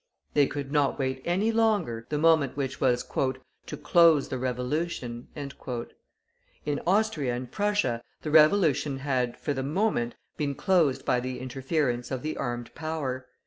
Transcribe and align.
They 0.33 0.47
could 0.47 0.71
not 0.71 0.97
wait 0.97 1.21
any 1.25 1.51
longer 1.51 2.07
the 2.09 2.17
moment 2.17 2.57
which 2.57 2.81
was 2.81 3.03
"to 3.03 3.77
close 3.77 4.29
the 4.29 4.39
Revolution." 4.39 5.27
In 5.35 6.81
Austria 6.87 7.35
and 7.35 7.51
Prussia 7.51 8.03
the 8.23 8.31
Revolution 8.31 8.97
had, 8.97 9.37
for 9.37 9.53
the 9.53 9.61
moment, 9.61 10.15
been 10.37 10.55
closed 10.55 11.05
by 11.05 11.19
the 11.19 11.39
interference 11.39 12.09
of 12.09 12.23
the 12.23 12.35
armed 12.35 12.73
power. 12.73 13.27